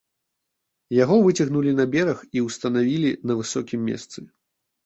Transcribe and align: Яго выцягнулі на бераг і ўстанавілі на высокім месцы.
Яго 1.03 1.15
выцягнулі 1.27 1.75
на 1.81 1.85
бераг 1.97 2.19
і 2.39 2.45
ўстанавілі 2.47 3.15
на 3.33 3.39
высокім 3.41 3.85
месцы. 3.93 4.19